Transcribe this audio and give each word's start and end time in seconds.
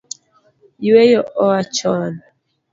Yueyo 0.85 1.21
oa 1.43 1.59
chon 1.75 2.13